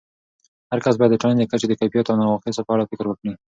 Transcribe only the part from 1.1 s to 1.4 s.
د ټولنې